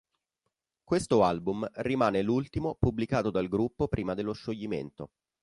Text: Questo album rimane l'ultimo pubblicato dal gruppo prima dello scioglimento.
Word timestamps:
Questo 0.83 1.21
album 1.23 1.63
rimane 1.73 2.23
l'ultimo 2.23 2.73
pubblicato 2.73 3.29
dal 3.29 3.47
gruppo 3.47 3.87
prima 3.87 4.15
dello 4.15 4.33
scioglimento. 4.33 5.11